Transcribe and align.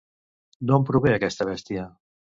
D'on 0.71 0.87
prové 0.87 1.13
aquesta 1.19 1.47
bèstia? 1.51 1.89